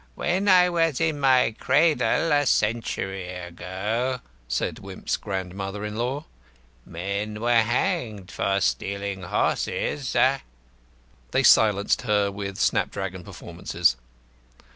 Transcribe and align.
"When 0.15 0.47
I 0.47 0.67
was 0.67 0.99
in 0.99 1.19
my 1.19 1.55
cradle, 1.59 2.31
a 2.31 2.47
century 2.47 3.29
ago," 3.29 4.21
said 4.47 4.79
Wimp's 4.79 5.15
grandmother 5.15 5.85
in 5.85 5.95
law, 5.95 6.25
"men 6.87 7.39
were 7.39 7.61
hanged 7.61 8.31
for 8.31 8.59
stealing 8.61 9.21
horses." 9.21 10.13
They 11.29 11.43
silenced 11.43 12.01
her 12.01 12.31
with 12.31 12.57
snapdragon 12.57 13.23
performances. 13.23 13.95